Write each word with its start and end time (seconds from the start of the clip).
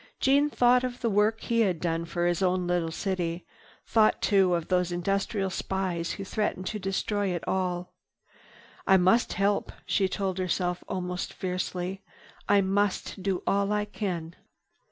Jeanne 0.19 0.49
thought 0.49 0.83
of 0.83 1.01
the 1.01 1.11
work 1.11 1.41
he 1.41 1.59
had 1.59 1.79
done 1.79 2.05
for 2.05 2.25
his 2.25 2.41
own 2.41 2.65
little 2.65 2.89
city, 2.89 3.45
thought 3.85 4.19
too 4.19 4.55
of 4.55 4.67
those 4.67 4.91
industrial 4.91 5.51
spies 5.51 6.13
who 6.13 6.25
threatened 6.25 6.65
to 6.65 6.79
destroy 6.79 7.27
it 7.27 7.47
all. 7.47 7.93
"I 8.87 8.97
must 8.97 9.33
help," 9.33 9.71
she 9.85 10.09
told 10.09 10.39
herself 10.39 10.83
almost 10.87 11.33
fiercely. 11.33 12.01
"I 12.49 12.61
must 12.61 13.21
do 13.21 13.43
all 13.45 13.71
I 13.71 13.85
can. 13.85 14.35